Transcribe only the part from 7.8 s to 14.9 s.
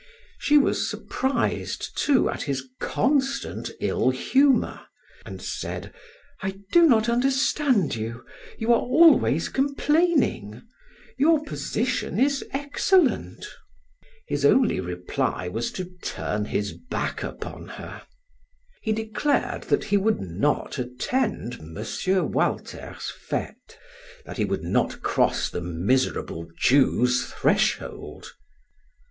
you. You are always complaining. Your position is excellent." His only